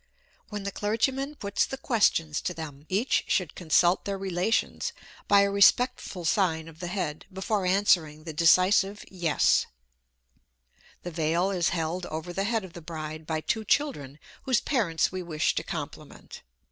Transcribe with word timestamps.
When 0.49 0.63
the 0.63 0.71
clergyman 0.71 1.35
puts 1.35 1.63
the 1.63 1.77
questions 1.77 2.41
to 2.41 2.55
them, 2.55 2.87
each 2.89 3.23
should 3.27 3.53
consult 3.53 4.03
their 4.03 4.17
relations 4.17 4.93
by 5.27 5.41
a 5.41 5.51
respectful 5.51 6.25
sign 6.25 6.67
of 6.67 6.79
the 6.79 6.87
head, 6.87 7.27
before 7.31 7.67
answering 7.67 8.23
the 8.23 8.33
decisive 8.33 9.05
yes. 9.11 9.67
The 11.03 11.11
veil 11.11 11.51
is 11.51 11.69
held 11.69 12.07
over 12.07 12.33
the 12.33 12.45
head 12.45 12.65
of 12.65 12.73
the 12.73 12.81
bride 12.81 13.27
by 13.27 13.41
two 13.41 13.63
children 13.63 14.17
whose 14.41 14.59
parents 14.59 15.11
we 15.11 15.21
wish 15.21 15.53
to 15.53 15.61
compliment. 15.61 16.41